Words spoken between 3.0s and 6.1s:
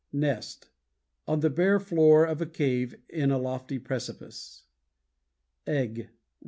in a lofty precipice. EGG One.